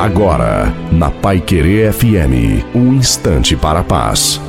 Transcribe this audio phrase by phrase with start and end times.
[0.00, 4.40] Agora, na Pai Querer FM, um instante para a paz.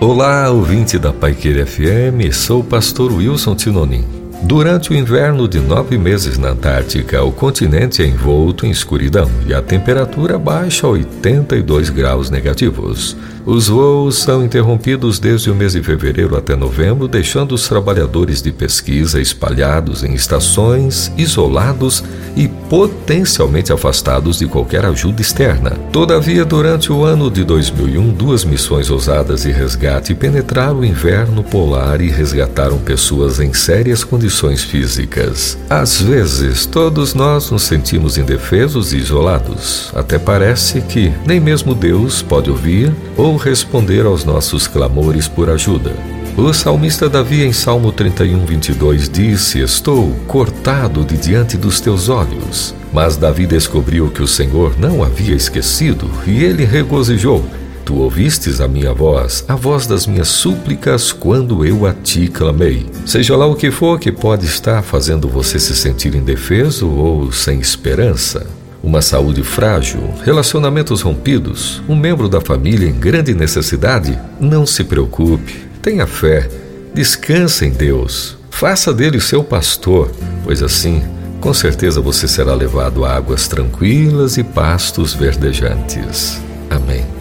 [0.00, 4.17] Olá, ouvinte da Pai Querer FM, sou o pastor Wilson Tinonim.
[4.42, 9.52] Durante o inverno de nove meses na Antártica, o continente é envolto em escuridão e
[9.52, 13.16] a temperatura baixa a 82 graus negativos.
[13.44, 18.52] Os voos são interrompidos desde o mês de fevereiro até novembro, deixando os trabalhadores de
[18.52, 22.04] pesquisa espalhados em estações, isolados
[22.36, 25.70] e potencialmente afastados de qualquer ajuda externa.
[25.90, 32.02] Todavia, durante o ano de 2001, duas missões ousadas de resgate penetraram o inverno polar
[32.02, 34.27] e resgataram pessoas em sérias condições
[34.64, 35.58] físicas.
[35.70, 39.90] Às vezes, todos nós nos sentimos indefesos e isolados.
[39.94, 45.92] Até parece que nem mesmo Deus pode ouvir ou responder aos nossos clamores por ajuda.
[46.36, 52.74] O salmista Davi, em Salmo 31, 22, disse: Estou cortado de diante dos teus olhos.
[52.92, 57.44] Mas Davi descobriu que o Senhor não havia esquecido e ele regozijou.
[57.88, 62.84] Tu ouvistes a minha voz, a voz das minhas súplicas, quando eu a ti clamei.
[63.06, 67.58] Seja lá o que for que pode estar fazendo você se sentir indefeso ou sem
[67.58, 68.46] esperança,
[68.82, 75.66] uma saúde frágil, relacionamentos rompidos, um membro da família em grande necessidade, não se preocupe,
[75.80, 76.46] tenha fé,
[76.92, 80.10] descanse em Deus, faça dele seu pastor,
[80.44, 81.02] pois assim,
[81.40, 86.38] com certeza você será levado a águas tranquilas e pastos verdejantes.
[86.68, 87.17] Amém.